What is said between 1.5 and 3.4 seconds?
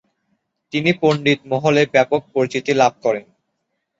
মহলে ব্যাপক পরিচিতি লাভ করেন।